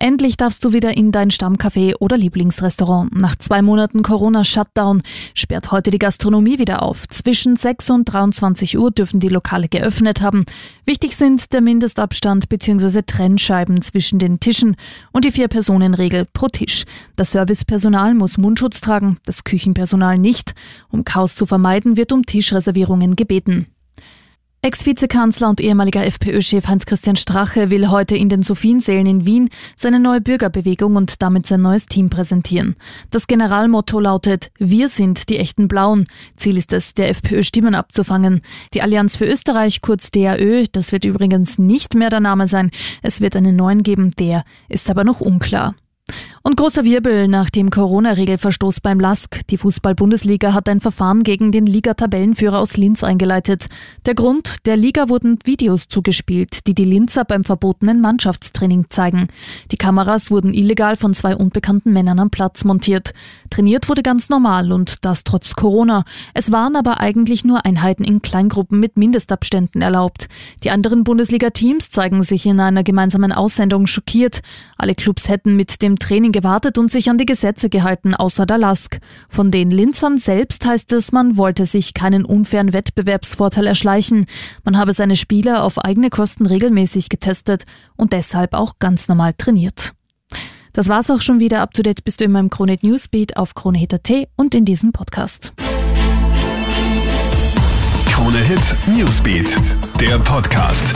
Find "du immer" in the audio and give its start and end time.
92.20-92.40